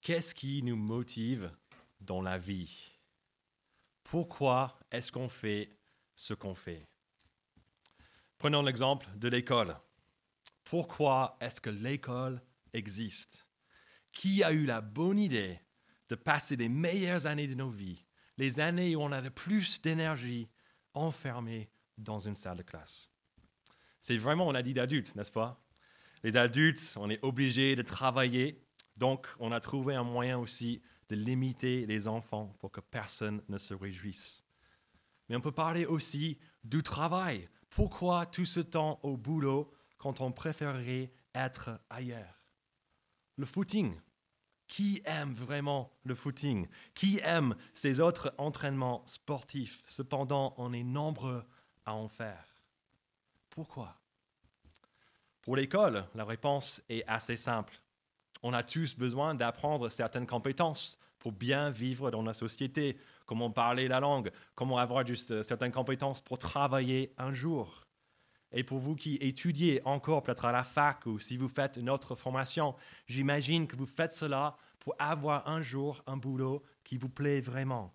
[0.00, 1.50] Qu'est-ce qui nous motive
[2.00, 2.98] dans la vie?
[4.02, 5.76] Pourquoi est-ce qu'on fait
[6.14, 6.88] ce qu'on fait?
[8.38, 9.76] Prenons l'exemple de l'école.
[10.64, 12.42] Pourquoi est-ce que l'école
[12.72, 13.46] existe?
[14.12, 15.60] Qui a eu la bonne idée
[16.08, 18.06] de passer les meilleures années de nos vies,
[18.38, 20.48] les années où on a le plus d'énergie,
[20.94, 23.10] enfermés dans une salle de classe?
[24.00, 25.62] C'est vraiment, on a dit d'adultes, n'est-ce pas?
[26.22, 28.64] Les adultes, on est obligés de travailler,
[29.00, 33.56] donc on a trouvé un moyen aussi de limiter les enfants pour que personne ne
[33.56, 34.44] se réjouisse.
[35.28, 37.48] Mais on peut parler aussi du travail.
[37.70, 42.42] Pourquoi tout ce temps au boulot quand on préférerait être ailleurs?
[43.36, 43.98] Le footing.
[44.66, 46.68] Qui aime vraiment le footing?
[46.94, 49.82] Qui aime ces autres entraînements sportifs?
[49.86, 51.42] Cependant, on est nombreux
[51.86, 52.54] à en faire.
[53.48, 53.98] Pourquoi?
[55.42, 57.80] Pour l'école, la réponse est assez simple.
[58.42, 63.88] On a tous besoin d'apprendre certaines compétences pour bien vivre dans la société, comment parler
[63.88, 67.86] la langue, comment avoir juste euh, certaines compétences pour travailler un jour.
[68.52, 71.90] Et pour vous qui étudiez encore peut-être à la fac ou si vous faites une
[71.90, 72.74] autre formation,
[73.06, 77.94] j'imagine que vous faites cela pour avoir un jour un boulot qui vous plaît vraiment.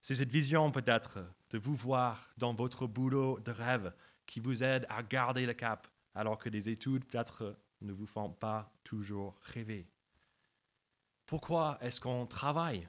[0.00, 1.18] C'est cette vision peut-être
[1.50, 3.92] de vous voir dans votre boulot de rêve
[4.26, 8.30] qui vous aide à garder le cap alors que des études peut-être ne vous font
[8.30, 9.88] pas toujours rêver.
[11.26, 12.88] Pourquoi est-ce qu'on travaille?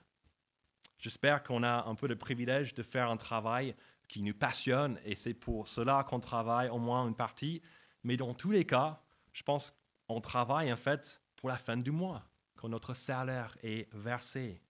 [0.97, 3.75] J'espère qu'on a un peu de privilège de faire un travail
[4.07, 7.61] qui nous passionne et c'est pour cela qu'on travaille au moins une partie.
[8.03, 9.01] Mais dans tous les cas,
[9.31, 9.73] je pense
[10.07, 14.61] qu'on travaille en fait pour la fin du mois, quand notre salaire est versé.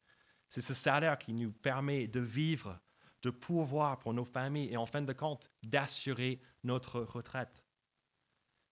[0.50, 2.80] C'est ce salaire qui nous permet de vivre,
[3.22, 7.64] de pourvoir pour nos familles et en fin de compte d'assurer notre retraite.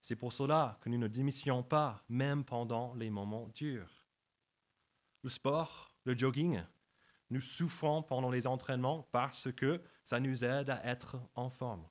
[0.00, 4.04] C'est pour cela que nous ne démissions pas, même pendant les moments durs.
[5.22, 6.62] Le sport, le jogging,
[7.30, 11.86] nous souffrons pendant les entraînements parce que ça nous aide à être en forme.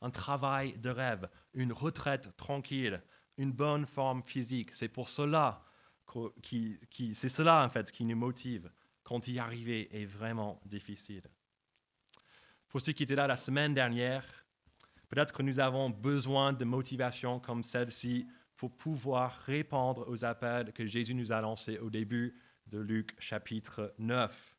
[0.00, 3.02] Un travail de rêve, une retraite tranquille,
[3.38, 5.62] une bonne forme physique, c'est pour cela
[6.42, 6.78] qui,
[7.14, 8.70] c'est cela en fait qui nous motive
[9.02, 11.22] quand y arriver est vraiment difficile.
[12.68, 14.24] Pour ceux qui étaient là la semaine dernière,
[15.08, 20.86] peut-être que nous avons besoin de motivation comme celle-ci pour pouvoir répondre aux appels que
[20.86, 22.34] Jésus nous a lancés au début
[22.66, 24.56] de Luc chapitre 9.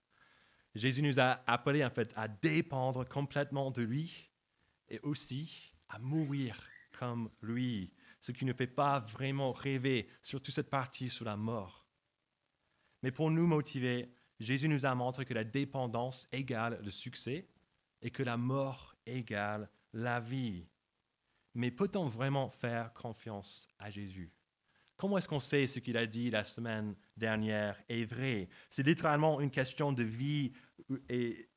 [0.76, 4.30] Jésus nous a appelés en fait à dépendre complètement de lui
[4.90, 6.58] et aussi à mourir
[6.98, 11.86] comme lui, ce qui ne fait pas vraiment rêver, surtout cette partie sur la mort.
[13.04, 17.48] Mais pour nous motiver, Jésus nous a montré que la dépendance égale le succès
[18.02, 20.68] et que la mort égale la vie.
[21.56, 24.32] Mais peut-on vraiment faire confiance à Jésus?
[24.96, 28.48] Comment est-ce qu'on sait ce qu'il a dit la semaine dernière est vrai?
[28.70, 30.54] C'est littéralement une question de vie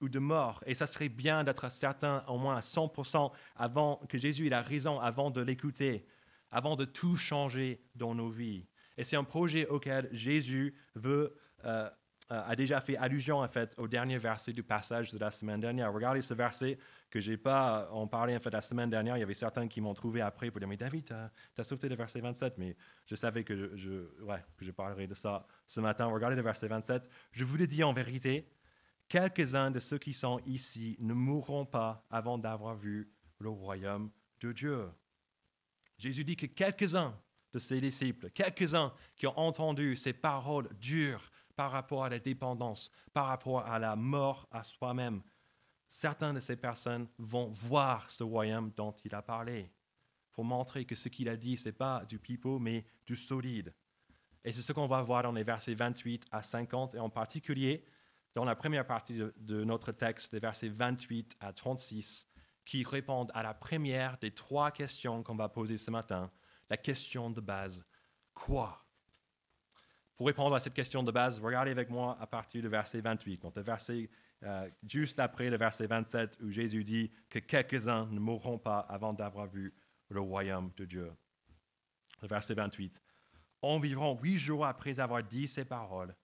[0.00, 0.62] ou de mort.
[0.66, 4.62] Et ça serait bien d'être certain au moins à 100% avant que Jésus ait la
[4.62, 6.06] raison, avant de l'écouter,
[6.50, 8.66] avant de tout changer dans nos vies.
[8.96, 11.34] Et c'est un projet auquel Jésus veut
[11.64, 11.90] euh,
[12.30, 15.92] a déjà fait allusion en fait au dernier verset du passage de la semaine dernière.
[15.92, 16.78] Regardez ce verset
[17.10, 19.16] que j'ai pas en parlé en fait la semaine dernière.
[19.16, 21.88] Il y avait certains qui m'ont trouvé après pour dire mais David, tu as, sauté
[21.88, 22.76] le verset 27, mais
[23.06, 26.06] je savais que je, ouais, que je parlerais de ça ce matin.
[26.06, 27.08] Regardez le verset 27.
[27.32, 28.48] Je vous le dis en vérité,
[29.08, 34.10] quelques-uns de ceux qui sont ici ne mourront pas avant d'avoir vu le royaume
[34.40, 34.88] de Dieu.
[35.98, 37.18] Jésus dit que quelques-uns
[37.52, 41.30] de ses disciples, quelques-uns qui ont entendu ces paroles dures
[41.60, 45.20] par rapport à la dépendance, par rapport à la mort à soi-même.
[45.88, 49.70] Certaines de ces personnes vont voir ce royaume dont il a parlé
[50.32, 53.74] pour montrer que ce qu'il a dit, ce n'est pas du pipeau, mais du solide.
[54.42, 57.84] Et c'est ce qu'on va voir dans les versets 28 à 50, et en particulier
[58.34, 62.26] dans la première partie de, de notre texte, les versets 28 à 36,
[62.64, 66.30] qui répondent à la première des trois questions qu'on va poser ce matin,
[66.70, 67.84] la question de base.
[68.32, 68.82] Quoi
[70.20, 73.40] pour répondre à cette question de base, regardez avec moi à partir du verset 28,
[73.40, 74.10] donc le verset
[74.42, 79.14] euh, juste après le verset 27 où Jésus dit que quelques-uns ne mourront pas avant
[79.14, 79.72] d'avoir vu
[80.10, 81.10] le royaume de Dieu.
[82.20, 83.00] Le verset 28.
[83.62, 86.14] Environ huit jours après avoir dit ces paroles,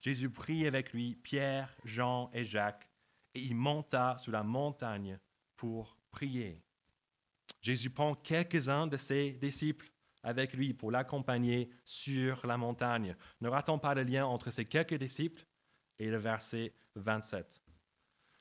[0.00, 2.88] Jésus prit avec lui Pierre, Jean et Jacques,
[3.34, 5.18] et il monta sur la montagne
[5.58, 6.62] pour prier.
[7.60, 9.91] Jésus prend quelques-uns de ses disciples
[10.22, 13.16] avec lui pour l'accompagner sur la montagne.
[13.40, 15.44] Ne ratons pas le lien entre ces quelques disciples
[15.98, 17.62] et le verset 27.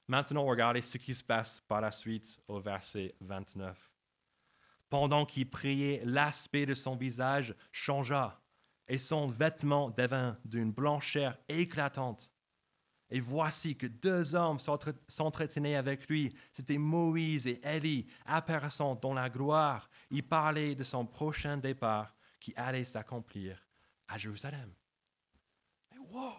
[0.07, 3.91] Maintenant, regardez ce qui se passe par la suite au verset 29.
[4.89, 8.41] Pendant qu'il priait, l'aspect de son visage changea
[8.87, 12.29] et son vêtement devint d'une blancheur éclatante.
[13.09, 14.59] Et voici que deux hommes
[15.07, 16.33] s'entretenaient avec lui.
[16.51, 19.89] C'était Moïse et Élie, apparaissant dans la gloire.
[20.11, 23.65] Ils parlaient de son prochain départ qui allait s'accomplir
[24.07, 24.71] à Jérusalem.
[25.91, 26.35] Mais wow!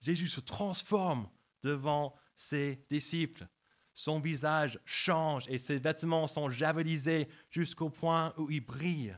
[0.00, 1.28] Jésus se transforme
[1.62, 3.46] devant ses disciples.
[3.94, 9.16] Son visage change et ses vêtements sont javelisés jusqu'au point où il brille.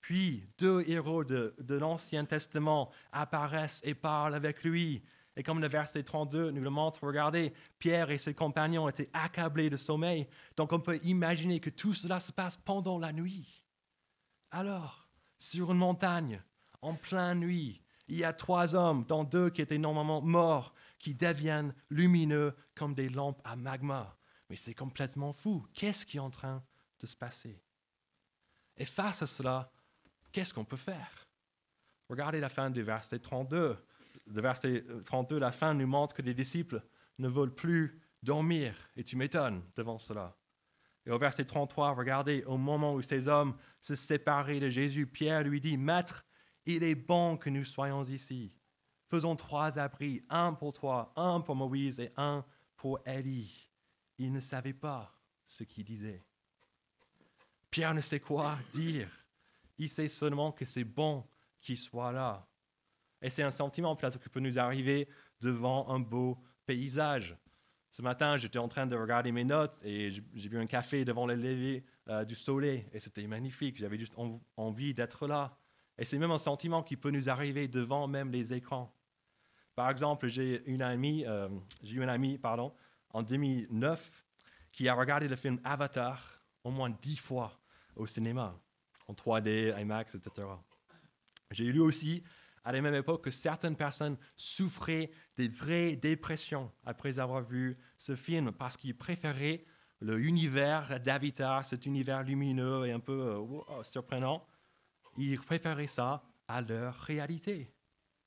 [0.00, 5.02] Puis deux héros de l'Ancien Testament apparaissent et parlent avec lui.
[5.38, 9.70] Et comme le verset 32 nous le montre, regardez, Pierre et ses compagnons étaient accablés
[9.70, 10.26] de sommeil.
[10.56, 13.64] Donc on peut imaginer que tout cela se passe pendant la nuit.
[14.50, 15.08] Alors,
[15.38, 16.42] sur une montagne,
[16.82, 21.14] en pleine nuit, il y a trois hommes, dont deux qui étaient normalement morts, qui
[21.14, 24.18] deviennent lumineux comme des lampes à magma.
[24.50, 25.64] Mais c'est complètement fou.
[25.72, 26.64] Qu'est-ce qui est en train
[26.98, 27.62] de se passer?
[28.76, 29.70] Et face à cela,
[30.32, 31.28] qu'est-ce qu'on peut faire?
[32.08, 33.76] Regardez la fin du verset 32
[34.30, 36.82] le verset 32, la fin nous montre que les disciples
[37.18, 38.74] ne veulent plus dormir.
[38.96, 40.36] Et tu m'étonnes devant cela.
[41.06, 45.42] Et au verset 33, regardez, au moment où ces hommes se séparaient de Jésus, Pierre
[45.42, 46.26] lui dit, Maître,
[46.66, 48.52] il est bon que nous soyons ici.
[49.08, 52.44] Faisons trois abris, un pour toi, un pour Moïse et un
[52.76, 53.70] pour Élie.
[54.18, 55.14] Il ne savait pas
[55.46, 56.22] ce qu'il disait.
[57.70, 59.08] Pierre ne sait quoi dire.
[59.78, 61.26] Il sait seulement que c'est bon
[61.60, 62.46] qu'il soit là.
[63.22, 65.08] Et c'est un sentiment qui peut nous arriver
[65.40, 67.36] devant un beau paysage.
[67.90, 71.26] Ce matin, j'étais en train de regarder mes notes et j'ai vu un café devant
[71.26, 73.76] le lever euh, du soleil et c'était magnifique.
[73.76, 74.14] J'avais juste
[74.56, 75.58] envie d'être là.
[75.96, 78.94] Et c'est même un sentiment qui peut nous arriver devant même les écrans.
[79.74, 81.48] Par exemple, j'ai une amie, euh,
[81.82, 82.72] j'ai eu une amie, pardon,
[83.10, 84.24] en 2009
[84.70, 87.58] qui a regardé le film Avatar au moins dix fois
[87.96, 88.56] au cinéma,
[89.08, 90.46] en 3D, IMAX, etc.
[91.50, 92.22] J'ai lu aussi
[92.68, 98.14] à la même époque que certaines personnes souffraient des vraies dépressions après avoir vu ce
[98.14, 99.64] film parce qu'ils préféraient
[100.02, 104.46] l'univers d'Avatar, cet univers lumineux et un peu euh, surprenant.
[105.16, 107.72] Ils préféraient ça à leur réalité.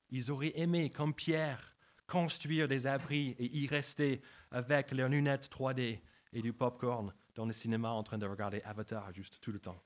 [0.10, 1.76] Ils auraient aimé, comme Pierre,
[2.08, 6.00] construire des abris et y rester avec leurs lunettes 3D
[6.34, 9.80] et du popcorn dans le cinéma en train de regarder Avatar juste tout le temps.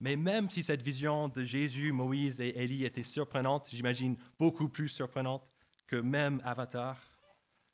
[0.00, 4.88] Mais même si cette vision de Jésus, Moïse et Élie était surprenante, j'imagine beaucoup plus
[4.88, 5.46] surprenante
[5.86, 6.98] que même Avatar,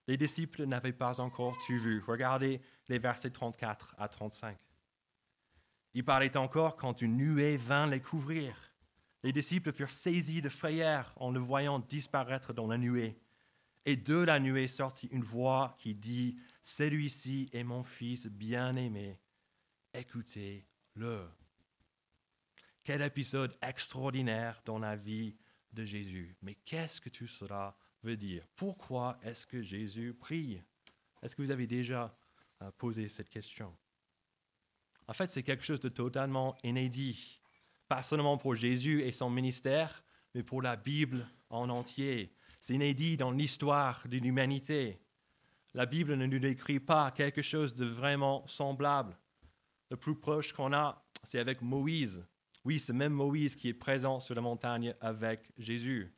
[0.09, 2.03] les disciples n'avaient pas encore tout vu.
[2.05, 4.57] Regardez les versets 34 à 35.
[5.95, 8.57] Il parlait encore quand une nuée vint les couvrir.
[9.23, 13.19] Les disciples furent saisis de frayeur en le voyant disparaître dans la nuée.
[13.85, 19.21] Et de la nuée sortit une voix qui dit, Celui-ci est mon fils bien-aimé,
[19.95, 21.29] écoutez-le.
[22.87, 25.35] Quel épisode extraordinaire dans la vie
[25.73, 26.37] de Jésus.
[26.41, 28.47] Mais qu'est-ce que tout cela veut dire?
[28.55, 30.63] Pourquoi est-ce que Jésus prie?
[31.21, 32.17] Est-ce que vous avez déjà
[32.63, 33.77] euh, posé cette question?
[35.09, 37.41] En fait, c'est quelque chose de totalement inédit.
[37.89, 42.37] Pas seulement pour Jésus et son ministère, mais pour la Bible en entier.
[42.61, 45.01] C'est inédit dans l'histoire de l'humanité.
[45.75, 49.19] La Bible ne nous décrit pas quelque chose de vraiment semblable.
[49.91, 52.25] Le plus proche qu'on a, c'est avec Moïse.
[52.67, 56.13] Oui, c'est même Moïse qui est présent sur la montagne avec Jésus.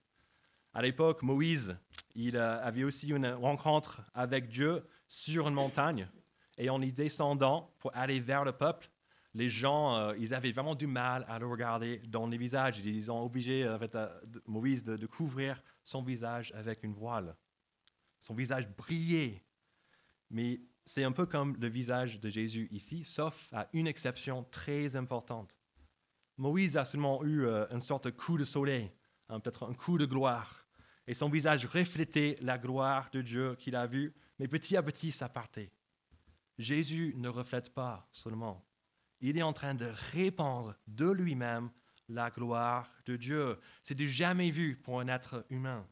[0.73, 1.77] À l'époque, Moïse,
[2.15, 6.09] il euh, avait aussi une rencontre avec Dieu sur une montagne.
[6.57, 8.89] Et en y descendant pour aller vers le peuple,
[9.35, 12.79] les gens, euh, ils avaient vraiment du mal à le regarder dans les visages.
[12.79, 14.09] Ils ont obligé euh,
[14.47, 17.37] Moïse de, couvrir son visage avec une voile.
[18.21, 19.45] Son visage brillait.
[20.31, 24.97] Mais c'est un peu comme le visage de Jésus ici, sauf à une exception très
[24.97, 25.58] importante.
[26.39, 28.91] Moïse a seulement eu euh, une sorte de coup de soleil,
[29.29, 30.65] hein, peut-être un coup de gloire.
[31.07, 35.11] Et son visage reflétait la gloire de Dieu qu'il a vue, mais petit à petit,
[35.11, 35.73] ça partait.
[36.59, 38.65] Jésus ne reflète pas seulement.
[39.21, 41.71] Il est en train de répandre de lui-même
[42.09, 43.59] la gloire de Dieu.
[43.83, 45.87] C'est du jamais vu pour un être humain.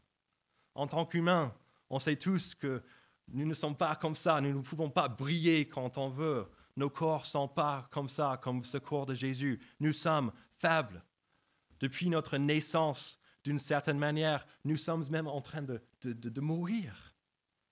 [0.74, 1.54] En tant qu'humain,
[1.90, 2.82] on sait tous que
[3.28, 6.46] nous ne sommes pas comme ça, nous ne pouvons pas briller quand on veut.
[6.76, 9.60] Nos corps ne sont pas comme ça, comme ce corps de Jésus.
[9.80, 11.02] Nous sommes faibles.
[11.80, 17.14] Depuis notre naissance, d'une certaine manière, nous sommes même en train de, mourir,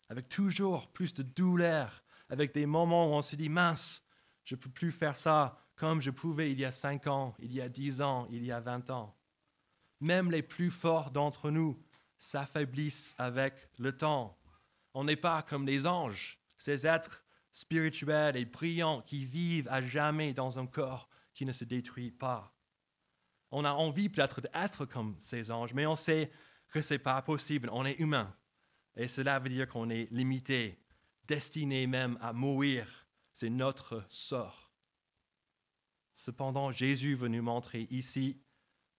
[0.08, 4.02] avec toujours plus de douleur, avec des moments où on se dit, mince,
[4.44, 7.52] je ne peux plus faire ça comme je pouvais il y a cinq ans, il
[7.52, 9.16] y a dix ans, il y a vingt ans.
[10.00, 11.82] Même les plus forts d'entre nous
[12.18, 14.38] s'affaiblissent avec le temps.
[14.94, 17.23] On n'est pas comme les anges, ces êtres
[17.54, 22.52] spirituels et brillants qui vivent à jamais dans un corps qui ne se détruit pas.
[23.50, 26.30] On a envie peut-être d'être comme ces anges, mais on sait
[26.68, 27.70] que ce n'est pas possible.
[27.72, 28.36] On est humain.
[28.96, 30.82] Et cela veut dire qu'on est limité,
[31.26, 33.06] destiné même à mourir.
[33.32, 34.72] C'est notre sort.
[36.14, 38.40] Cependant, Jésus veut nous montrer ici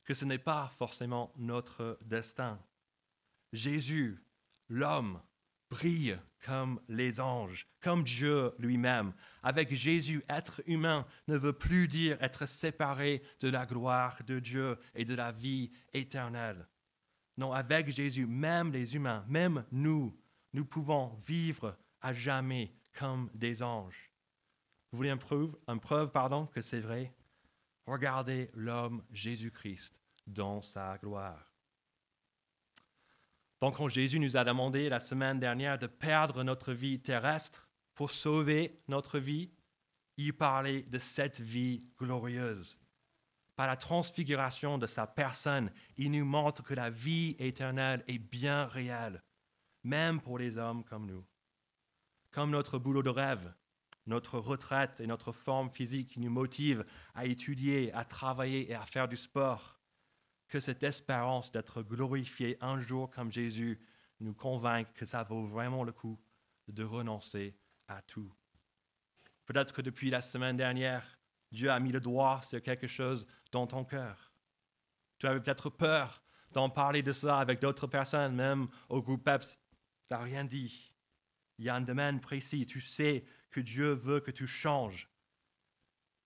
[0.06, 2.60] que ce n'est pas forcément notre destin.
[3.52, 4.24] Jésus,
[4.70, 5.22] l'homme,
[5.70, 9.14] brille comme les anges, comme Dieu lui-même.
[9.42, 14.78] Avec Jésus, être humain ne veut plus dire être séparé de la gloire de Dieu
[14.94, 16.68] et de la vie éternelle.
[17.38, 20.16] Non, avec Jésus, même les humains, même nous,
[20.54, 24.12] nous pouvons vivre à jamais comme des anges.
[24.92, 27.14] Vous voulez une preuve, une preuve pardon, que c'est vrai?
[27.88, 31.55] Regardez l'homme Jésus-Christ dans sa gloire.
[33.62, 38.12] Donc, quand Jésus nous a demandé la semaine dernière de perdre notre vie terrestre pour
[38.12, 39.52] sauver notre vie,
[40.18, 42.78] il parlait de cette vie glorieuse.
[43.56, 48.66] Par la transfiguration de sa personne, il nous montre que la vie éternelle est bien
[48.66, 49.24] réelle,
[49.84, 51.26] même pour les hommes comme nous.
[52.32, 53.54] Comme notre boulot de rêve,
[54.08, 58.86] notre retraite et notre forme physique qui nous motivent à étudier, à travailler et à
[58.86, 59.75] faire du sport,
[60.48, 63.80] que cette espérance d'être glorifié un jour comme Jésus
[64.20, 66.20] nous convainque que ça vaut vraiment le coup
[66.68, 68.34] de renoncer à tout.
[69.46, 71.20] Peut-être que depuis la semaine dernière,
[71.52, 74.34] Dieu a mis le doigt sur quelque chose dans ton cœur.
[75.18, 79.60] Tu avais peut-être peur d'en parler de ça avec d'autres personnes, même au groupe PEPS.
[80.08, 80.94] Tu n'as rien dit.
[81.58, 82.66] Il y a un domaine précis.
[82.66, 85.10] Tu sais que Dieu veut que tu changes.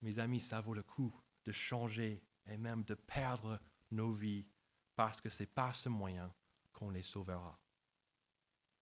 [0.01, 1.13] Mes amis, ça vaut le coup
[1.45, 3.59] de changer et même de perdre
[3.91, 4.45] nos vies
[4.95, 6.33] parce que c'est par ce moyen
[6.73, 7.59] qu'on les sauvera.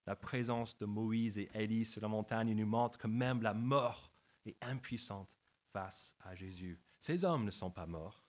[0.05, 4.11] La présence de Moïse et Élie sur la montagne nous montre que même la mort
[4.45, 5.37] est impuissante
[5.73, 6.79] face à Jésus.
[6.99, 8.23] Ces hommes ne sont pas morts.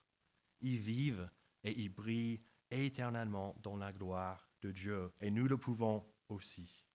[0.61, 1.29] Ils vivent
[1.63, 5.11] et ils brillent éternellement dans la gloire de Dieu.
[5.21, 6.85] Et nous le pouvons aussi.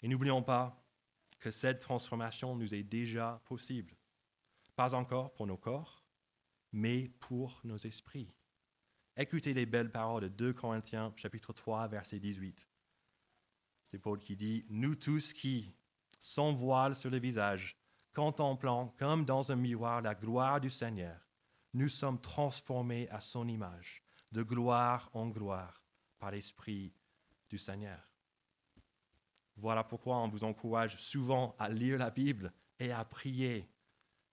[0.00, 0.80] Et n'oublions pas
[1.38, 3.96] que cette transformation nous est déjà possible.
[4.76, 6.04] Pas encore pour nos corps,
[6.72, 8.32] mais pour nos esprits.
[9.16, 12.68] Écoutez les belles paroles de 2 Corinthiens chapitre 3 verset 18.
[13.84, 15.74] C'est Paul qui dit, Nous tous qui,
[16.20, 17.76] sans voile sur le visage,
[18.14, 21.18] contemplant comme dans un miroir la gloire du Seigneur,
[21.74, 25.82] nous sommes transformés à son image, de gloire en gloire,
[26.18, 26.92] par l'Esprit
[27.48, 28.00] du Seigneur.
[29.56, 33.68] Voilà pourquoi on vous encourage souvent à lire la Bible et à prier.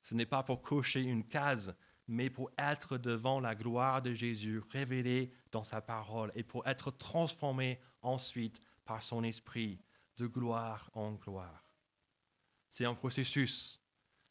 [0.01, 1.75] Ce n'est pas pour cocher une case,
[2.07, 6.91] mais pour être devant la gloire de Jésus révélée dans sa parole et pour être
[6.91, 9.79] transformé ensuite par son esprit
[10.17, 11.63] de gloire en gloire.
[12.69, 13.81] C'est un processus,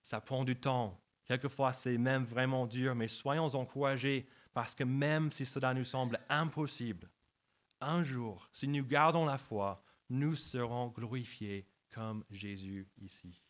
[0.03, 5.31] ça prend du temps, quelquefois c'est même vraiment dur, mais soyons encouragés parce que même
[5.31, 7.11] si cela nous semble impossible,
[7.81, 13.43] un jour, si nous gardons la foi, nous serons glorifiés comme Jésus ici.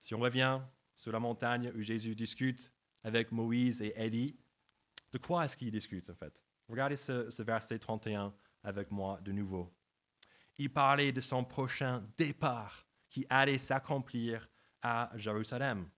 [0.00, 0.60] Si on revient
[1.02, 2.70] sur la montagne où Jésus discute
[3.02, 4.36] avec Moïse et Élie,
[5.10, 6.44] de quoi est-ce qu'il discute en fait?
[6.68, 8.32] Regardez ce, ce, verset 31
[8.62, 9.74] avec moi de nouveau.
[10.58, 14.48] Il parlait de son prochain départ qui allait s'accomplir
[14.80, 15.90] à Jérusalem.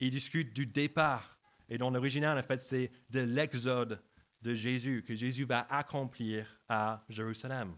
[0.00, 1.38] Il discute du départ.
[1.68, 4.02] Et dans l'original, en fait, c'est de l'exode
[4.40, 7.76] de Jésus, que Jésus va accomplir à Jérusalem.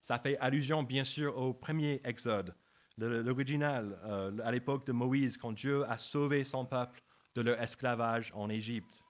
[0.00, 2.54] Ça fait allusion, bien sûr, au premier exode,
[3.06, 7.02] l'original, euh, à l'époque de Moïse, quand Dieu a sauvé son peuple
[7.34, 9.02] de leur esclavage en Égypte.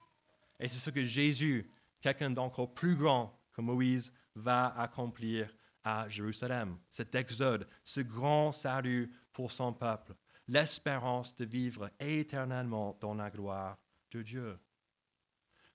[0.59, 1.69] Et c'est ce que Jésus,
[2.01, 6.77] quelqu'un d'encore plus grand que Moïse, va accomplir à Jérusalem.
[6.89, 10.13] Cet exode, ce grand salut pour son peuple,
[10.47, 13.77] l'espérance de vivre éternellement dans la gloire
[14.11, 14.59] de Dieu.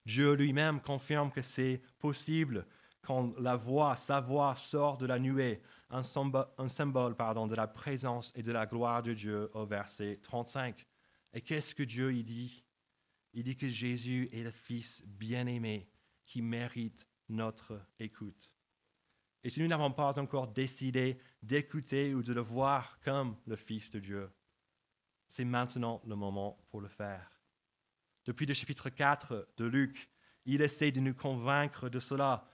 [0.04, 2.66] Dieu lui-même confirme que c'est possible
[3.02, 8.32] quand la voix, sa voix sort de la nuée, un symbole, pardon, de la présence
[8.34, 10.86] et de la gloire de Dieu au verset 35.
[11.32, 12.64] Et qu'est-ce que Dieu y dit?
[13.32, 15.88] Il dit que Jésus est le Fils bien-aimé
[16.24, 18.50] qui mérite notre écoute.
[19.44, 23.90] Et si nous n'avons pas encore décidé d'écouter ou de le voir comme le Fils
[23.90, 24.30] de Dieu,
[25.28, 27.30] c'est maintenant le moment pour le faire.
[28.24, 30.10] Depuis le chapitre 4 de Luc,
[30.46, 32.48] il essaie de nous convaincre de cela,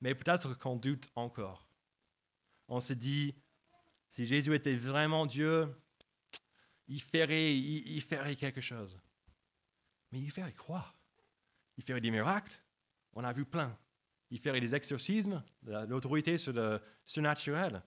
[0.00, 1.67] mais peut-être qu'on doute encore.
[2.68, 3.34] On se dit,
[4.10, 5.68] si Jésus était vraiment Dieu,
[6.86, 8.98] il ferait, il, ferait quelque chose.
[10.12, 10.94] Mais il ferait quoi
[11.76, 12.58] Il ferait des miracles
[13.14, 13.76] On a vu plein.
[14.30, 17.82] Il ferait des exorcismes, l'autorité sur le surnaturel.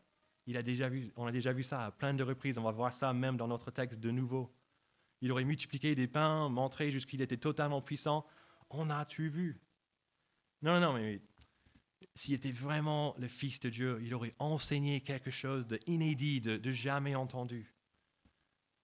[0.47, 2.57] Il a déjà vu, on a déjà vu ça à plein de reprises.
[2.57, 4.51] On va voir ça même dans notre texte de nouveau.
[5.21, 8.25] Il aurait multiplié des pains, montré jusqu'il était totalement puissant.
[8.71, 9.61] On a-tu vu?
[10.63, 11.21] Non, non, mais
[12.15, 16.72] s'il était vraiment le Fils de Dieu, il aurait enseigné quelque chose d'inédit, de, de
[16.72, 17.74] jamais entendu.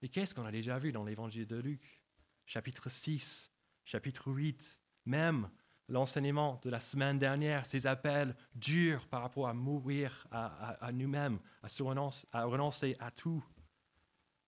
[0.02, 2.02] Et qu'est-ce qu'on a déjà vu dans l'évangile de Luc?
[2.46, 3.52] Chapitre 6,
[3.84, 5.50] chapitre 8, même
[5.88, 11.68] l'enseignement de la semaine dernière, ces appels durs par rapport à mourir à, nous-mêmes, à,
[12.32, 13.44] à renoncer à tout.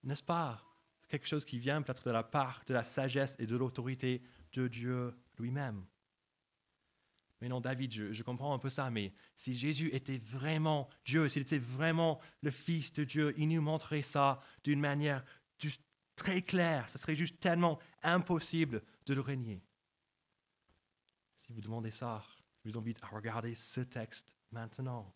[0.02, 0.64] N'est-ce pas
[1.08, 4.22] Quelque chose qui vient peut-être de la part de la sagesse et de l'autorité
[4.52, 5.84] de Dieu lui-même?
[7.40, 11.42] Mais non, David, je, comprends un peu ça, mais si Jésus était vraiment Dieu, s'il
[11.42, 15.24] était vraiment le Fils de Dieu, il nous montrerait ça d'une manière
[15.58, 15.82] juste
[16.16, 16.88] très claire.
[16.88, 19.62] Ce serait juste tellement impossible de le régner
[21.50, 22.22] si vous demandez ça,
[22.64, 25.12] je vous invite à regarder ce texte maintenant.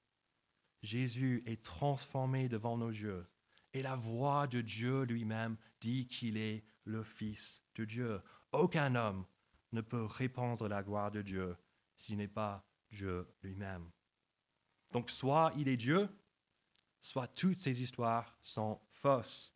[0.83, 3.25] Jésus est transformé devant nos yeux
[3.73, 8.21] et la voix de Dieu lui-même dit qu'il est le Fils de Dieu.
[8.51, 9.25] Aucun homme
[9.71, 11.57] ne peut répandre la gloire de Dieu
[11.97, 13.91] s'il n'est pas Dieu lui-même.
[14.93, 16.09] Donc soit il est Dieu,
[17.01, 19.55] soit toutes ces histoires sont fausses.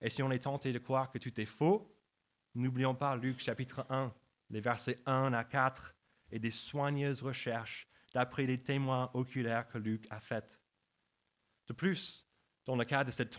[0.00, 1.96] Et si on est tenté de croire que tout est faux,
[2.54, 4.12] n'oublions pas Luc chapitre 1,
[4.50, 5.94] les versets 1 à 4
[6.32, 10.60] et des soigneuses recherches d'après les témoins oculaires que Luc a faites.
[11.68, 12.26] De plus,
[12.64, 13.30] dans le cas de cette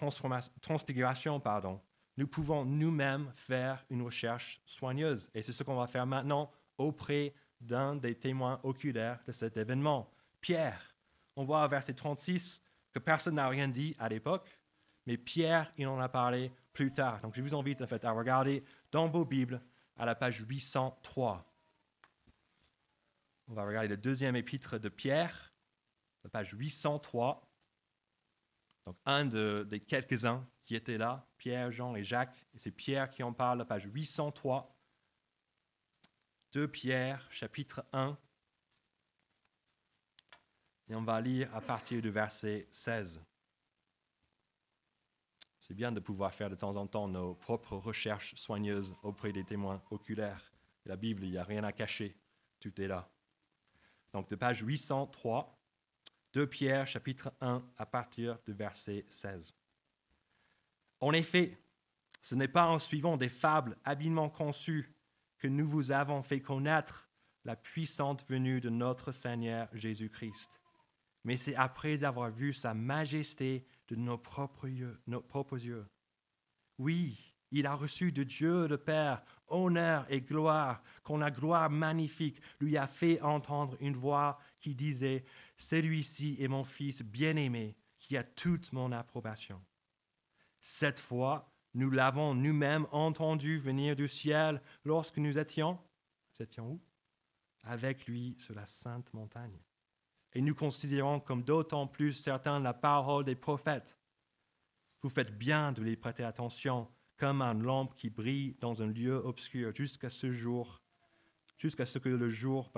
[0.61, 1.81] transfiguration, pardon,
[2.17, 5.29] nous pouvons nous-mêmes faire une recherche soigneuse.
[5.33, 7.33] Et c'est ce qu'on va faire maintenant auprès
[7.63, 10.09] d'un des témoins oculaires de cet événement,
[10.41, 10.95] Pierre.
[11.35, 14.59] On voit au verset 36 que personne n'a rien dit à l'époque,
[15.05, 17.21] mais Pierre, il en a parlé plus tard.
[17.21, 19.61] Donc je vous invite en fait à regarder dans vos Bibles
[19.97, 21.45] à la page 803.
[23.47, 25.53] On va regarder le deuxième épître de Pierre,
[26.23, 27.49] la page 803.
[28.85, 33.23] Donc, un des quelques-uns qui étaient là, Pierre, Jean et Jacques, et c'est Pierre qui
[33.23, 34.72] en parle, la page 803.
[36.53, 38.15] De Pierre, chapitre 1.
[40.87, 43.25] Et on va lire à partir du verset 16.
[45.57, 49.43] C'est bien de pouvoir faire de temps en temps nos propres recherches soigneuses auprès des
[49.43, 50.53] témoins oculaires.
[50.85, 52.15] La Bible, il n'y a rien à cacher,
[52.59, 53.09] tout est là.
[54.11, 55.59] Donc de page 803,
[56.33, 59.55] de Pierre chapitre 1 à partir du verset 16.
[60.99, 61.57] En effet,
[62.21, 64.92] ce n'est pas en suivant des fables habilement conçues
[65.43, 67.09] que nous vous avons fait connaître
[67.43, 70.61] la puissante venue de notre Seigneur Jésus-Christ,
[71.25, 75.01] mais c'est après avoir vu sa majesté de nos propres yeux.
[75.05, 75.85] Nos propres yeux.
[76.77, 82.41] Oui, il a reçu de Dieu le Père honneur et gloire, qu'on la gloire magnifique
[82.61, 85.25] lui a fait entendre une voix qui disait,
[85.57, 89.61] Celui-ci est mon Fils bien-aimé, qui a toute mon approbation.
[90.61, 95.79] Cette fois, nous l'avons nous-mêmes entendu venir du ciel lorsque nous étions,
[96.59, 96.79] où?
[97.63, 99.57] Avec lui sur la sainte montagne.
[100.33, 103.97] Et nous considérons comme d'autant plus certain la parole des prophètes.
[105.01, 109.15] Vous faites bien de les prêter attention comme un lampe qui brille dans un lieu
[109.15, 110.81] obscur jusqu'à ce jour,
[111.57, 112.71] jusqu'à ce que le jour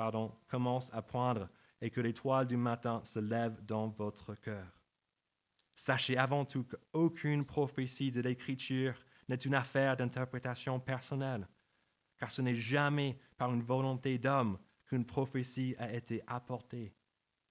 [0.47, 1.49] commence à poindre
[1.81, 4.84] et que l'étoile du matin se lève dans votre cœur.
[5.75, 8.95] Sachez avant tout qu'aucune prophétie de l'Écriture
[9.27, 11.47] n'est une affaire d'interprétation personnelle,
[12.17, 16.95] car ce n'est jamais par une volonté d'homme qu'une prophétie a été apportée,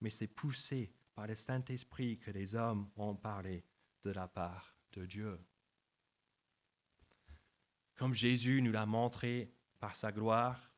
[0.01, 3.65] mais c'est poussé par le Saint-Esprit que les hommes ont parlé
[4.03, 5.39] de la part de Dieu.
[7.95, 10.73] Comme Jésus nous l'a montré par sa gloire,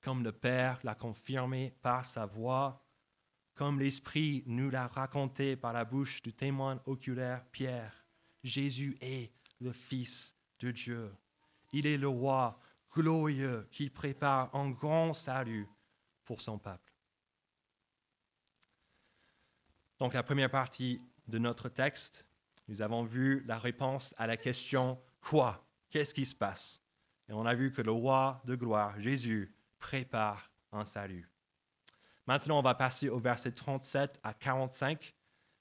[0.00, 2.83] comme le Père l'a confirmé par sa voix,
[3.54, 8.04] comme l'Esprit nous l'a raconté par la bouche du témoin oculaire Pierre.
[8.42, 11.14] Jésus est le Fils de Dieu.
[11.72, 12.60] Il est le roi
[12.92, 15.68] glorieux qui prépare un grand salut
[16.24, 16.92] pour son peuple.
[19.98, 22.26] Donc la première partie de notre texte,
[22.68, 25.66] nous avons vu la réponse à la question quoi?
[25.90, 26.82] Qu'est-ce qui se passe?
[27.28, 31.33] Et on a vu que le roi de gloire, Jésus, prépare un salut.
[32.26, 35.14] Maintenant, on va passer au verset 37 à 45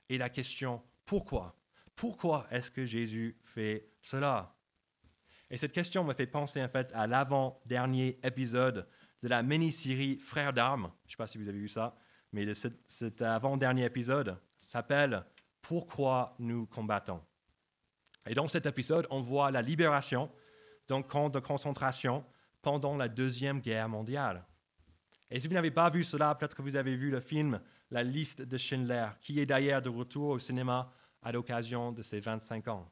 [0.09, 1.55] et la question pourquoi?
[1.95, 4.55] Pourquoi est-ce que Jésus fait cela?
[5.49, 8.87] Et cette question me fait penser en fait à l'avant-dernier épisode
[9.21, 10.91] de la mini-série Frères d'armes.
[11.05, 11.95] Je ne sais pas si vous avez vu ça,
[12.31, 12.51] mais
[12.87, 15.23] cet avant-dernier épisode s'appelle
[15.61, 17.21] Pourquoi nous combattons?
[18.25, 20.31] Et dans cet épisode, on voit la libération
[20.87, 22.25] d'un camp de concentration
[22.61, 24.45] pendant la Deuxième Guerre mondiale.
[25.29, 27.59] Et si vous n'avez pas vu cela, peut-être que vous avez vu le film
[27.89, 32.19] La liste de Schindler, qui est d'ailleurs de retour au cinéma à l'occasion de ses
[32.19, 32.91] 25 ans.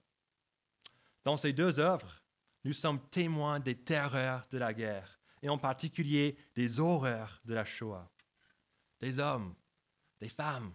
[1.24, 2.22] Dans ces deux œuvres,
[2.64, 7.66] Nous sommes témoins des terreurs de la guerre, et en particulier des horreurs de la
[7.66, 8.08] Shoah.
[9.00, 9.56] Des hommes,
[10.20, 10.72] des femmes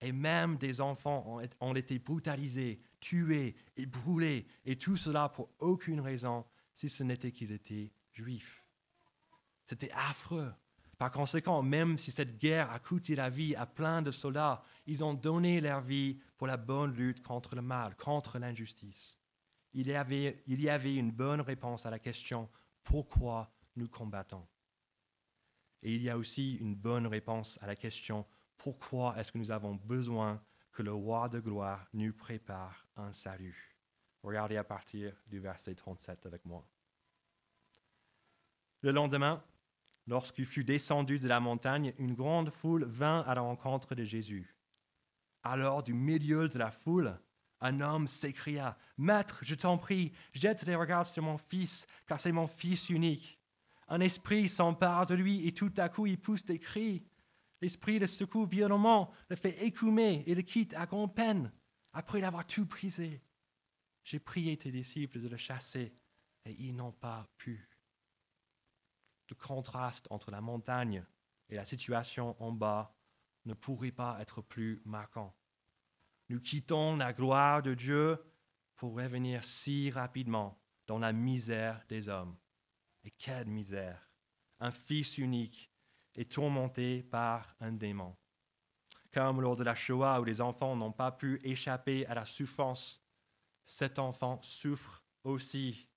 [0.00, 6.00] et même des enfants ont été brutalisés, tués et brûlés, et tout cela pour aucune
[6.00, 8.64] raison, si ce n'était qu'ils étaient juifs.
[9.66, 10.52] C'était affreux.
[11.04, 15.04] Par conséquent, même si cette guerre a coûté la vie à plein de soldats, ils
[15.04, 19.18] ont donné leur vie pour la bonne lutte contre le mal, contre l'injustice.
[19.74, 22.48] Il y avait, une bonne réponse à la question
[22.82, 24.46] pourquoi nous combattons?
[25.82, 28.24] Et il y a aussi une bonne réponse à la question
[28.56, 33.76] pourquoi est-ce que nous avons besoin que le roi de gloire nous prépare un salut?
[34.22, 36.66] Regardez à partir du verset 37 avec moi.
[38.80, 39.44] Le lendemain,
[40.06, 44.54] lorsqu'il fut descendu de la montagne, une grande foule vint à la rencontre de Jésus.
[45.42, 47.18] Alors, du milieu de la foule,
[47.60, 52.32] un homme s'écria, Maître, je t'en prie, jette des regards sur mon fils, car c'est
[52.32, 53.38] mon fils unique.
[53.88, 57.06] Un esprit s'empare de lui et tout à coup il pousse des cris.
[57.60, 61.52] L'esprit le secoue violemment, le fait écumer et le quitte à grande peine,
[61.92, 63.22] après l'avoir tout brisé.
[64.02, 65.94] J'ai prié tes disciples de le chasser,
[66.44, 67.66] et ils n'ont pas pu.
[69.28, 71.04] Le contraste entre la montagne
[71.48, 72.94] et la situation en bas
[73.44, 75.34] ne pourrait pas être plus marquant.
[76.28, 78.18] Nous quittons la gloire de Dieu
[78.76, 82.36] pour revenir si rapidement dans la misère des hommes.
[83.04, 84.10] Et quelle misère
[84.60, 85.70] Un fils unique
[86.14, 88.16] est tourmenté par un démon.
[89.12, 93.04] Comme lors de la Shoah où les enfants n'ont pas pu échapper à la souffrance,
[93.64, 95.88] cet enfant souffre aussi.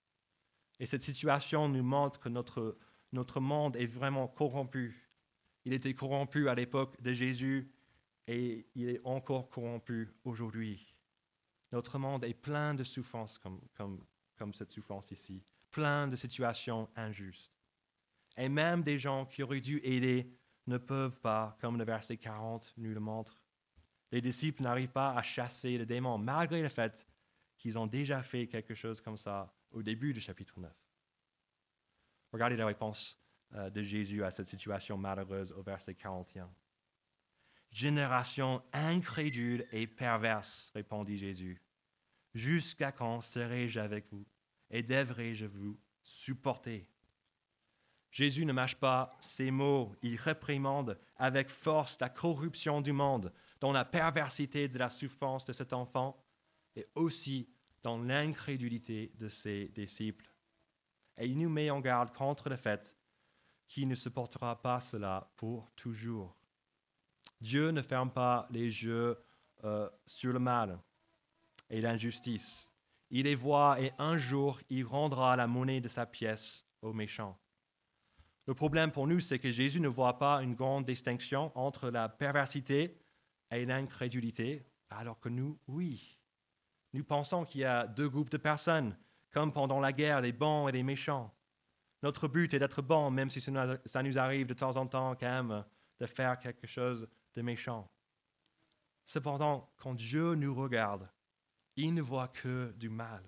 [0.79, 2.77] Et cette situation nous montre que notre,
[3.11, 5.09] notre monde est vraiment corrompu.
[5.65, 7.71] Il était corrompu à l'époque de Jésus
[8.27, 10.95] et il est encore corrompu aujourd'hui.
[11.71, 17.51] Notre monde est plein de souffrances comme, cette souffrance ici, plein de situations injustes.
[18.37, 20.31] Et même des gens qui auraient dû aider
[20.67, 23.41] ne peuvent pas, comme le verset 40 nous le montre.
[24.11, 27.07] Les disciples n'arrivent pas à chasser le démon, malgré le fait
[27.57, 30.86] qu'ils ont déjà fait quelque chose comme ça au début du chapitre 9.
[32.31, 33.19] Regardez la réponse
[33.55, 36.49] euh, de Jésus à cette situation malheureuse au verset 41.
[37.71, 41.61] Génération incrédule et perverse, répondit Jésus.
[42.33, 44.25] Jusqu'à quand serai-je avec vous
[44.69, 46.89] et devrais-je vous supporter?
[48.11, 53.71] Jésus ne mâche pas ses mots, il réprimande avec force la corruption du monde, dans
[53.71, 56.23] la perversité de la souffrance de cet enfant
[56.75, 57.49] et aussi
[57.83, 60.29] dans l'incrédulité de ses disciples.
[61.17, 62.95] Et il nous met en garde contre le fait
[63.67, 66.35] qu'il ne supportera pas cela pour toujours.
[67.41, 69.17] Dieu ne ferme pas les yeux
[69.63, 70.79] euh, sur le mal
[71.69, 72.71] et l'injustice.
[73.09, 77.37] Il les voit et un jour il rendra la monnaie de sa pièce aux méchants.
[78.45, 82.07] Le problème pour nous, c'est que Jésus ne voit pas une grande distinction entre la
[82.07, 82.97] perversité
[83.51, 86.17] et l'incrédulité, alors que nous, oui.
[86.93, 88.95] Nous pensons qu'il y a deux groupes de personnes,
[89.31, 91.33] comme pendant la guerre, les bons et les méchants.
[92.03, 95.25] Notre but est d'être bon, même si ça nous arrive de temps en temps quand
[95.25, 95.65] même
[95.99, 97.89] de faire quelque chose de méchant.
[99.05, 101.09] Cependant, quand Dieu nous regarde,
[101.75, 103.23] il ne voit que du mal.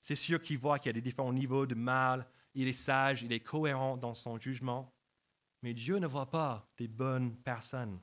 [0.00, 3.22] C'est sûr qu'il voit qu'il y a des différents niveaux de mal il est sage,
[3.22, 4.92] il est cohérent dans son jugement,
[5.62, 8.00] mais Dieu ne voit pas des bonnes personnes.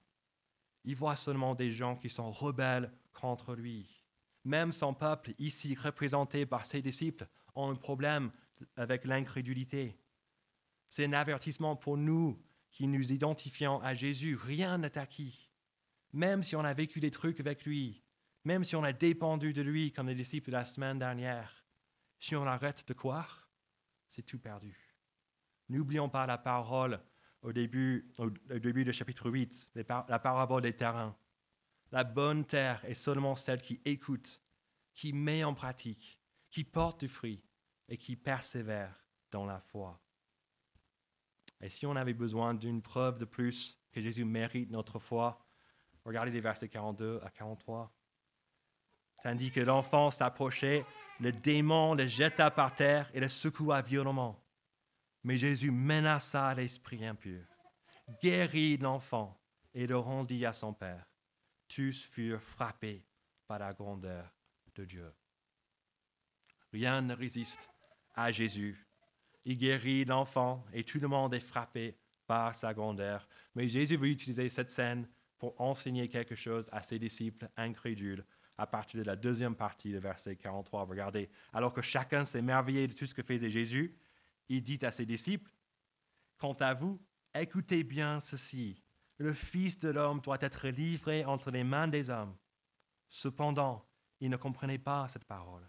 [0.83, 3.96] Il voit seulement des gens qui sont rebelles contre lui.
[4.47, 8.31] Même son peuple, ici représenté par ses disciples, ont un problème
[8.77, 9.99] avec l'incrédulité.
[10.87, 14.37] C'est un avertissement pour nous qui nous identifions à Jésus.
[14.37, 15.49] Rien n'est acquis.
[16.13, 18.01] Même si on a vécu des trucs avec lui,
[18.45, 21.65] même si on a dépendu de lui comme les disciples de la semaine dernière,
[22.17, 23.49] si on arrête de croire,
[24.07, 24.77] c'est tout perdu.
[25.67, 27.01] N'oublions pas la parole
[27.41, 31.17] au début, au, début du chapitre 8, la parabole des terrains.
[31.91, 34.41] La bonne terre est seulement celle qui écoute,
[34.93, 36.19] qui met en pratique,
[36.49, 37.43] qui porte du fruit
[37.87, 40.01] et qui persévère dans la foi.
[41.61, 45.45] Et si on avait besoin d'une preuve de plus que Jésus mérite notre foi,
[46.05, 47.91] regardez les versets 42 à 43.
[49.23, 50.85] Tandis que l'enfant s'approchait,
[51.19, 54.43] le démon le jeta par terre et le secoua violemment.
[55.23, 57.43] Mais Jésus menaça l'esprit impur,
[58.21, 59.41] guérit l'enfant
[59.73, 61.05] et le rendit à son père.
[61.67, 63.03] Tous furent frappés
[63.47, 64.33] par la grandeur
[64.75, 65.13] de Dieu.
[66.71, 67.69] Rien ne résiste
[68.15, 68.85] à Jésus.
[69.45, 73.27] Il guérit l'enfant et tout le monde est frappé par sa grandeur.
[73.55, 78.25] Mais Jésus veut utiliser cette scène pour enseigner quelque chose à ses disciples incrédules
[78.57, 80.85] à partir de la deuxième partie du verset 43.
[80.85, 83.95] Regardez, alors que chacun s'émerveillait de tout ce que faisait Jésus,
[84.49, 85.51] il dit à ses disciples,
[86.37, 86.99] Quant à vous,
[87.33, 88.81] écoutez bien ceci.
[89.17, 92.35] Le Fils de l'homme doit être livré entre les mains des hommes.
[93.09, 93.85] Cependant,
[94.19, 95.67] ils ne comprenaient pas cette parole.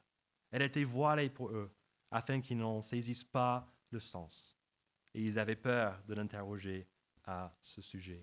[0.51, 1.71] Elle était voilée pour eux,
[2.11, 4.59] afin qu'ils n'en saisissent pas le sens.
[5.15, 6.89] Et ils avaient peur de l'interroger
[7.25, 8.21] à ce sujet.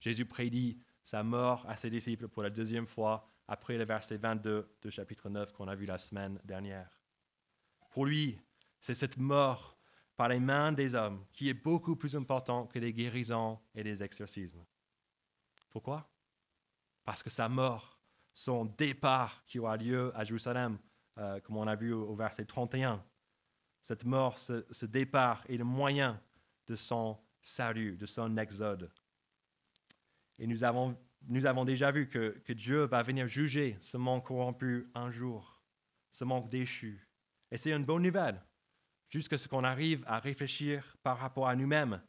[0.00, 4.76] Jésus prédit sa mort à ses disciples pour la deuxième fois après le verset 22
[4.82, 7.00] de chapitre 9 qu'on a vu la semaine dernière.
[7.90, 8.38] Pour lui,
[8.80, 9.77] c'est cette mort
[10.18, 14.02] par les mains des hommes qui est beaucoup plus important que les guérisons et les
[14.02, 14.64] exorcismes.
[15.70, 16.10] Pourquoi?
[17.04, 18.00] Parce que sa mort,
[18.32, 20.76] son départ qui aura lieu à Jérusalem,
[21.18, 23.00] euh, comme on a vu au, verset 31,
[23.80, 26.20] cette mort, ce départ est le moyen
[26.66, 28.90] de son salut, de son exode.
[30.36, 34.24] Et nous avons, nous avons déjà vu que, que Dieu va venir juger ce monde
[34.24, 35.62] corrompu un jour,
[36.10, 37.08] ce monde déchu.
[37.52, 38.42] Et c'est une bonne nouvelle,
[39.08, 42.02] jusqu'à ce qu'on arrive à réfléchir par rapport à nous-mêmes.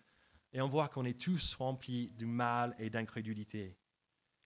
[0.51, 3.77] Et on voit qu'on est tous remplis du mal et d'incrédulité.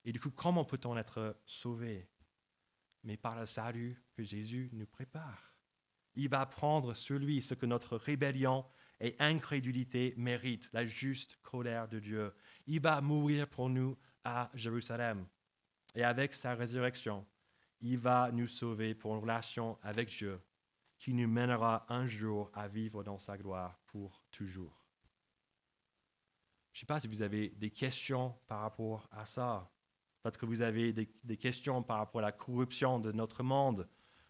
[0.03, 2.09] Et du coup, comment peut-on être sauvé?
[3.03, 5.53] Mais par le salut que Jésus nous prépare.
[6.15, 8.65] Il va prendre sur lui ce que notre rébellion
[8.99, 12.33] et incrédulité mérite, la juste colère de Dieu.
[12.67, 15.25] Il va mourir pour nous à Jérusalem.
[15.95, 17.25] Et avec sa résurrection,
[17.81, 20.39] il va nous sauver pour une relation avec Dieu
[20.97, 24.83] qui nous mènera un jour à vivre dans sa gloire pour toujours.
[26.73, 29.71] Je ne sais pas si vous avez des questions par rapport à ça.
[30.21, 33.87] Peut-être que vous avez des, questions par rapport à la corruption de notre monde.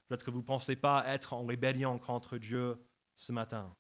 [0.07, 2.77] Peut-être que vous ne pensez pas être en rébellion contre Dieu
[3.15, 3.73] ce matin.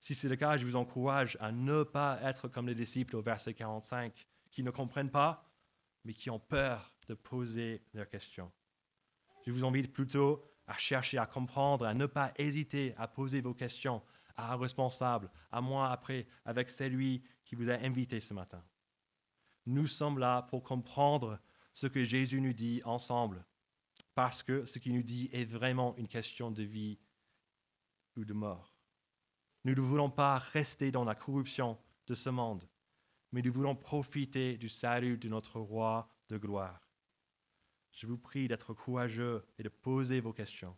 [0.00, 3.22] Si c'est le cas, je vous encourage à ne pas être comme les disciples au
[3.22, 5.50] verset 45, qui ne comprennent pas,
[6.04, 8.52] mais qui ont peur de poser leurs questions.
[9.44, 13.54] Je vous invite plutôt à chercher à comprendre, à ne pas hésiter à poser vos
[13.54, 14.02] questions
[14.36, 18.62] à un responsable, à moi après, avec celui qui vous a invité ce matin.
[19.66, 21.40] Nous sommes là pour comprendre
[21.72, 23.44] ce que Jésus nous dit ensemble,
[24.14, 26.98] parce que ce qu'il nous dit est vraiment une question de vie
[28.16, 28.74] ou de mort.
[29.64, 32.68] Nous ne voulons pas rester dans la corruption de ce monde,
[33.32, 36.87] mais nous voulons profiter du salut de notre roi de gloire.
[37.92, 40.76] Je vous prie d'être courageux et de poser vos questions.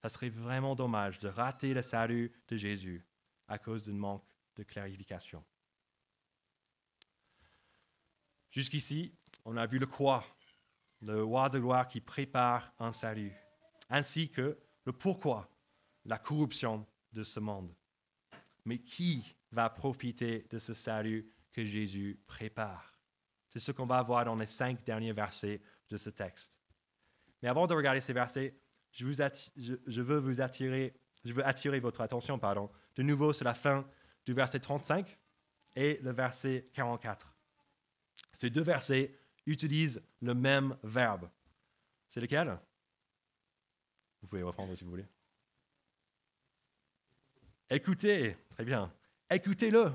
[0.00, 3.04] Ça serait vraiment dommage de rater le salut de Jésus
[3.48, 4.24] à cause d'un manque
[4.56, 5.44] de clarification.
[8.50, 10.24] Jusqu'ici, on a vu le quoi,
[11.02, 13.32] le roi de gloire qui prépare un salut,
[13.88, 15.50] ainsi que le pourquoi,
[16.04, 17.74] la corruption de ce monde
[18.68, 22.97] mais qui va profiter de ce salut que Jésus prépare?
[23.58, 26.60] C'est ce qu'on va voir dans les cinq derniers versets de ce texte.
[27.42, 28.56] Mais avant de regarder ces versets,
[28.92, 29.04] je,
[30.00, 30.94] veux vous attirer,
[31.24, 33.84] je veux attirer votre attention, pardon, de nouveau sur la fin
[34.24, 35.18] du verset 35
[35.74, 37.34] et le verset 44.
[38.32, 41.28] Ces deux versets utilisent le même verbe.
[42.08, 42.56] C'est lequel?
[44.22, 45.06] Vous pouvez reprendre si vous voulez.
[47.68, 48.94] Écoutez, très bien,
[49.28, 49.90] écoutez-le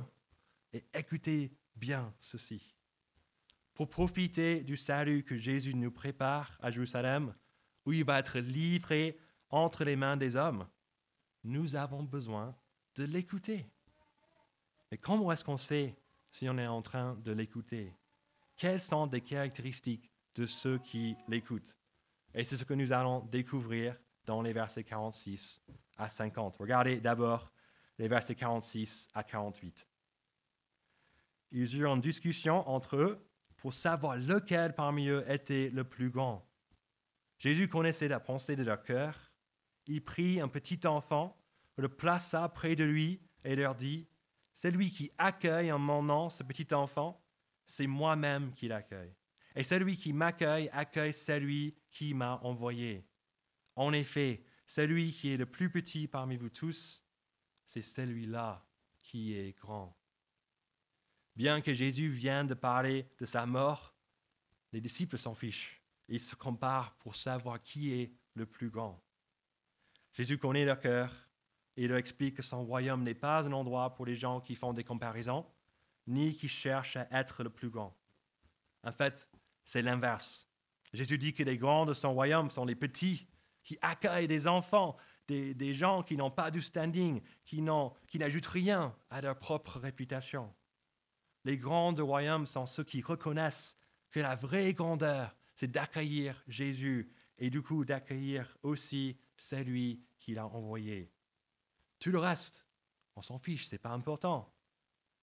[0.73, 2.73] et écoutez bien ceci.
[3.73, 7.33] Pour profiter du salut que Jésus nous prépare à Jérusalem,
[7.85, 9.17] où il va être livré
[9.49, 10.67] entre les mains des hommes,
[11.43, 12.55] nous avons besoin
[12.95, 13.65] de l'écouter.
[14.91, 15.95] Mais comment est-ce qu'on sait
[16.31, 17.95] si on est en train de l'écouter?
[18.55, 21.75] Quelles sont les caractéristiques de ceux qui l'écoutent?
[22.35, 25.61] Et c'est ce que nous allons découvrir dans les versets 46
[25.97, 26.57] à 50.
[26.57, 27.51] Regardez d'abord
[27.97, 29.87] les versets 46 à 48.
[31.51, 33.32] Ils eurent une discussion entre eux
[33.63, 36.45] pour savoir lequel parmi eux était le plus grand.
[37.39, 39.31] Jésus connaissait la pensée de leur cœur.
[39.87, 41.41] Il prit un petit enfant,
[41.77, 44.09] le plaça près de lui et leur dit,
[44.51, 47.25] Celui qui accueille en mon nom ce petit enfant,
[47.63, 49.15] c'est moi-même qui l'accueille.
[49.55, 53.07] Et celui qui m'accueille accueille celui qui m'a envoyé.
[53.77, 57.05] En effet, celui qui est le plus petit parmi vous tous
[57.65, 58.67] c'est celui-là
[58.99, 59.97] qui est grand.
[61.35, 63.95] Bien que Jésus vienne de parler de sa mort,
[64.71, 65.81] les disciples s'en fichent.
[66.07, 69.01] Ils se comparent pour savoir qui est le plus grand.
[70.11, 71.11] Jésus connaît leur cœur
[71.75, 74.73] et leur explique que son royaume n'est pas un endroit pour les gens qui font
[74.73, 75.45] des comparaisons,
[76.05, 77.97] ni qui cherchent à être le plus grand.
[78.83, 79.27] En fait,
[79.63, 80.47] c'est l'inverse.
[80.93, 83.27] Jésus dit que les grands de son royaume sont les petits
[83.63, 89.21] qui accueillent des enfants, des, gens qui n'ont pas du standing, qui, n'ajoutent rien à
[89.21, 90.53] leur propre réputation.
[91.45, 93.77] Les grands du royaume sont ceux qui reconnaissent
[94.11, 100.47] que la vraie grandeur c'est d'accueillir Jésus et du coup d'accueillir aussi celui qu'il a
[100.47, 101.11] envoyé.
[101.99, 102.67] Tout le reste,
[103.15, 104.53] on s'en fiche, c'est pas important.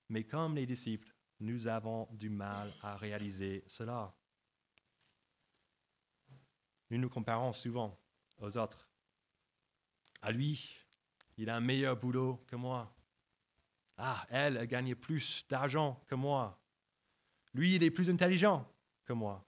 [0.09, 4.15] Mais comme les disciples, nous avons du mal à réaliser cela.
[6.91, 7.99] Nous nous comparons souvent
[8.39, 8.89] aux autres.
[10.23, 10.79] À lui,
[11.39, 12.95] il a un meilleur boulot que moi.
[14.03, 16.59] Ah, elle a gagné plus d'argent que moi.
[17.53, 18.67] Lui, il est plus intelligent
[19.05, 19.45] que moi.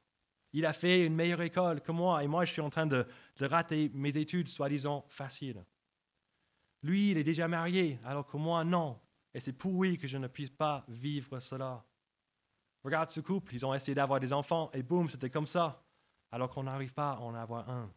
[0.52, 3.06] Il a fait une meilleure école que moi et moi, je suis en train de,
[3.40, 5.64] rater mes études soi-disant faciles.
[6.82, 9.00] Lui, il est déjà marié, alors que moi, non.
[9.32, 11.82] Et c'est pour lui que je ne puisse pas vivre cela.
[12.84, 15.82] Regarde ce couple, ils ont essayé d'avoir des enfants et boum, c'était comme ça,
[16.30, 17.90] alors qu'on n'arrive pas à en avoir un.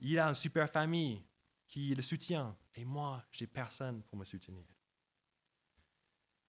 [0.00, 1.24] Il a une super famille
[1.66, 4.73] qui le soutient et moi, j'ai personne pour me soutenir.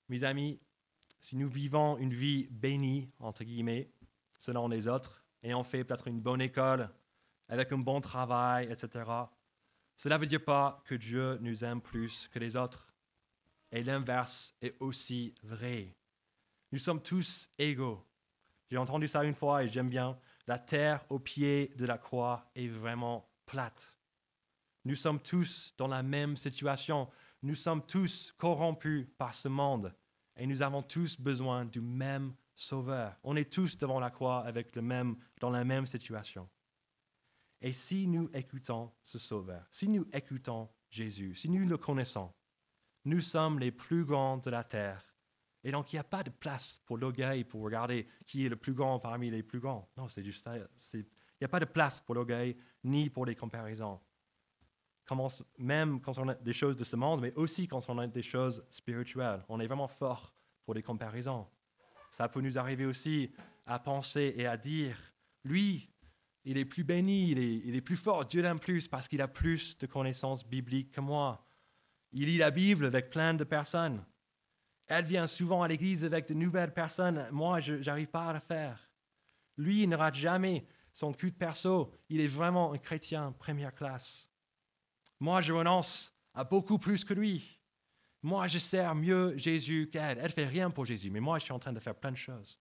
[0.09, 0.59] Mes amis,
[1.21, 3.91] si nous vivons une vie bénie, entre guillemets,
[4.39, 6.89] selon les autres, on fait peut-être une bonne école,
[7.47, 9.03] avec un bon travail, etc.,
[9.97, 12.93] cela ne veut dire pas que Dieu nous aime plus que les autres.
[13.71, 15.95] Et l'inverse est aussi vrai.
[16.71, 18.05] Nous sommes tous égaux.
[18.69, 20.19] J'ai entendu ça une fois et j'aime bien.
[20.47, 23.95] La terre au pied de la croix est vraiment plate.
[24.83, 27.09] Nous sommes tous dans la même situation.
[27.45, 29.93] Nous sommes tous corrompus par ce monde
[30.35, 33.19] et nous avons tous besoin du même sauveur.
[33.21, 36.49] On est tous devant la croix avec le même, dans la même situation.
[37.61, 42.33] Et si nous écoutons ce sauveur, si nous écoutons Jésus, si nous le connaissons,
[43.03, 45.15] nous sommes les plus grands de la terre.
[45.63, 48.55] Et donc, il n'y a pas de place pour l'orgueil, pour regarder qui est le
[48.55, 49.87] plus grand parmi les plus grands.
[49.97, 50.55] Non, c'est juste ça.
[50.95, 51.05] Il
[51.39, 54.01] n'y a pas de place pour l'orgueil, ni pour les comparaisons.
[55.57, 58.23] Même quand on a des choses de ce monde, mais aussi quand on a des
[58.23, 59.43] choses spirituelles.
[59.49, 61.45] On est vraiment fort pour les comparaisons.
[62.11, 63.31] Ça peut nous arriver aussi
[63.65, 64.97] à penser et à dire,
[65.43, 65.89] lui,
[66.43, 69.21] il est plus béni, il est, il est plus fort, Dieu l'aime plus parce qu'il
[69.21, 71.45] a plus de connaissances bibliques que moi.
[72.11, 74.03] Il lit la Bible avec plein de personnes.
[74.87, 77.27] Elle vient souvent à l'église avec de nouvelles personnes.
[77.31, 78.89] Moi, je n'arrive pas à le faire.
[79.57, 81.91] Lui, il ne rate jamais son culte perso.
[82.09, 84.31] Il est vraiment un chrétien première classe.
[85.19, 87.59] Moi, je renonce à beaucoup plus que lui.
[88.21, 90.17] Moi, je sers mieux Jésus qu'elle.
[90.17, 92.11] Elle ne fait rien pour Jésus, mais moi, je suis en train de faire plein
[92.11, 92.59] de choses.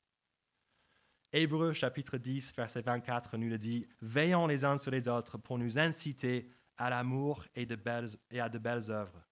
[1.33, 5.59] Hébreu chapitre 10, verset 24 nous le dit, Veillons les uns sur les autres pour
[5.59, 7.67] nous inciter à l'amour et,
[8.31, 9.25] et à de belles œuvres.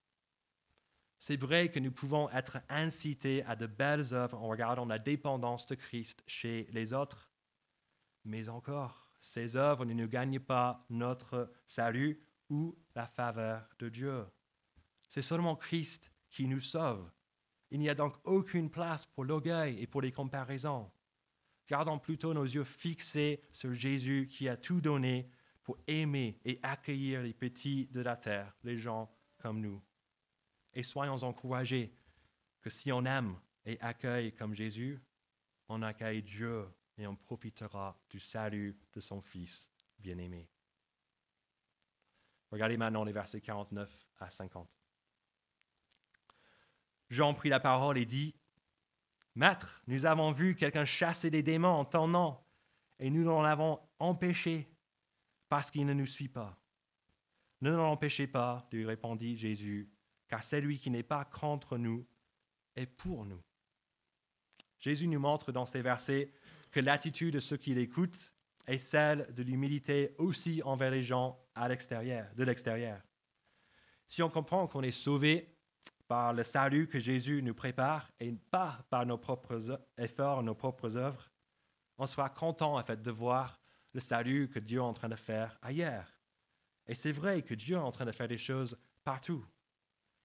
[1.18, 5.66] C'est vrai que nous pouvons être incités à de belles œuvres en regardant la dépendance
[5.66, 7.30] de Christ chez les autres.
[8.24, 12.20] Mais encore, ces œuvres ne nous gagnent pas notre salut
[12.52, 14.26] ou la faveur de Dieu.
[15.08, 17.10] C'est seulement Christ qui nous sauve.
[17.70, 20.90] Il n'y a donc aucune place pour l'orgueil et pour les comparaisons.
[21.66, 25.30] Gardons plutôt nos yeux fixés sur Jésus qui a tout donné
[25.62, 29.82] pour aimer et accueillir les petits de la terre, les gens comme nous.
[30.74, 31.96] Et soyons encouragés
[32.60, 33.34] que si on aime
[33.64, 35.00] et accueille comme Jésus,
[35.68, 36.66] on accueille Dieu
[36.98, 40.51] et on profitera du salut de son Fils bien-aimé.
[42.52, 44.68] Regardez maintenant les versets 49 à 50.
[47.08, 48.34] Jean prit la parole et dit,
[49.34, 52.38] Maître, nous avons vu quelqu'un chasser des démons en ton nom,
[52.98, 54.70] et nous l'en avons empêché
[55.48, 56.58] parce qu'il ne nous suit pas.
[57.62, 59.90] Ne l'empêchez pas, lui répondit Jésus,
[60.28, 62.06] car celui qui n'est pas contre nous
[62.76, 63.42] est pour nous.
[64.78, 66.32] Jésus nous montre dans ces versets
[66.70, 68.31] que l'attitude de ceux qui l'écoutent
[68.66, 73.00] est celle de l'humilité aussi envers les gens à l'extérieur, de l'extérieur.
[74.06, 75.56] Si on comprend qu'on est sauvé
[76.06, 80.96] par le salut que Jésus nous prépare et pas par nos propres efforts, nos propres
[80.96, 81.30] œuvres,
[81.98, 83.60] on sera content en fait de voir
[83.92, 86.12] le salut que Dieu est en train de faire ailleurs.
[86.86, 89.44] Et c'est vrai que Dieu est en train de faire des choses partout.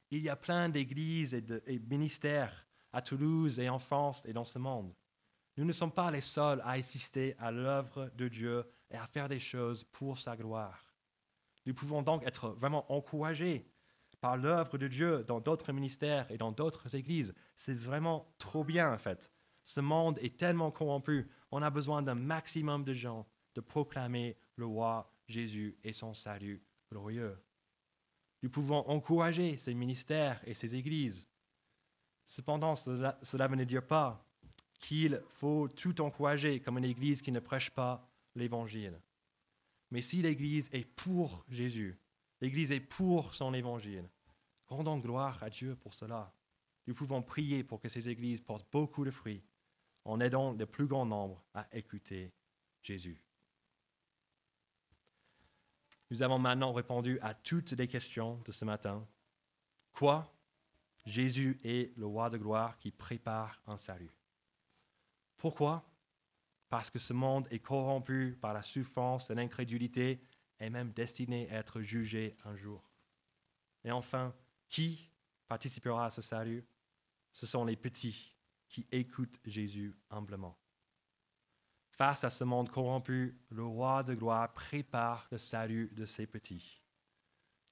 [0.10, 4.46] Il y a plein d'églises et de ministères à Toulouse et en France et dans
[4.46, 4.94] ce monde.
[5.58, 9.28] Nous ne sommes pas les seuls à assister à l'œuvre de Dieu et à faire
[9.28, 10.94] des choses pour sa gloire.
[11.66, 13.68] Nous pouvons donc être vraiment encouragés
[14.22, 17.34] par l'œuvre de Dieu dans d'autres ministères et dans d'autres églises.
[17.56, 19.32] C'est vraiment trop bien en fait.
[19.64, 21.28] Ce monde est tellement corrompu.
[21.52, 26.64] On a besoin d'un maximum de gens de proclamer le roi Jésus et son salut
[26.90, 27.38] glorieux.
[28.44, 31.28] Nous pouvons encourager ces ministères et ces églises.
[32.26, 34.27] Cependant, cela, cela ne dire pas
[34.80, 39.00] qu'il faut tout encourager comme une église qui ne prêche pas l'évangile.
[39.92, 41.98] Mais si l'Église est pour Jésus,
[42.42, 44.10] l'Église est pour son évangile,
[44.68, 46.34] rendons gloire à Dieu pour cela.
[46.86, 49.44] Nous pouvons prier pour que ces églises portent beaucoup de fruits
[50.06, 52.32] en aidant le plus grand nombre à écouter
[52.82, 53.22] Jésus.
[56.10, 59.06] Nous avons maintenant répondu à toutes les questions de ce matin.
[59.92, 60.34] Quoi?
[61.06, 64.17] Jésus est le roi de gloire qui prépare un salut.
[65.38, 65.88] Pourquoi?
[66.70, 70.22] Parce que ce monde est corrompu par la souffrance et l'incrédulité
[70.60, 72.92] et même destiné à être jugé un jour.
[73.84, 74.36] Et enfin,
[74.68, 75.10] qui
[75.48, 76.66] participera à ce salut?
[77.32, 78.36] Ce sont les petits
[78.68, 80.58] qui écoutent Jésus humblement.
[81.92, 86.82] Face à ce monde corrompu, le roi de gloire prépare le salut de ses petits.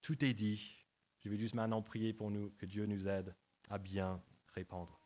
[0.01, 0.77] Tout est dit.
[1.19, 3.35] Je vais juste maintenant prier pour nous, que Dieu nous aide
[3.69, 4.21] à bien
[4.53, 5.04] répondre.